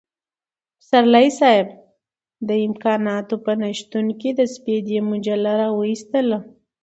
[0.79, 1.67] پسرلی صاحب
[2.47, 6.39] د امکاناتو په نشتون کې د سپېدې مجله را وايستله.